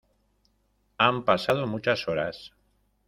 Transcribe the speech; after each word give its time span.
han 0.97 1.25
pasado 1.25 1.67
muchas 1.67 2.07
horas. 2.07 2.53